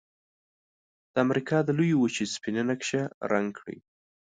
[1.13, 3.01] د امریکا د لویې وچې سپینه نقشه
[3.31, 3.77] رنګ کړئ.